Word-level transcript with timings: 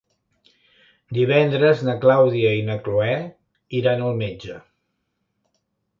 Divendres 1.17 1.83
na 1.89 1.95
Clàudia 2.05 2.55
i 2.61 2.65
na 2.71 2.77
Cloè 2.87 3.13
iran 3.81 4.03
al 4.07 4.19
metge. 4.23 4.57